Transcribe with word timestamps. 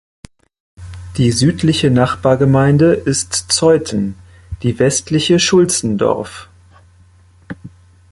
Die 1.17 1.29
südliche 1.31 1.91
Nachbargemeinde 1.91 2.93
ist 2.95 3.35
Zeuthen, 3.51 4.15
die 4.63 4.79
westliche 4.79 5.37
Schulzendorf. 5.37 6.49